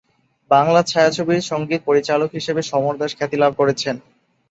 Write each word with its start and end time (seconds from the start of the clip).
বাংলা 0.51 0.81
ছায়াছবির 0.83 1.47
সঙ্গীত 1.51 1.81
পরিচালক 1.85 2.29
হিসেবে 2.33 2.61
সমর 2.63 2.95
দাস 2.97 3.11
খ্যাতি 3.17 3.37
লাভ 3.39 3.51
করেছেন। 3.57 3.95